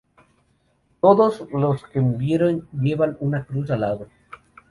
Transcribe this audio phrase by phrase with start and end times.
[0.99, 4.07] Todos los que murieron llevan una cruz al lado.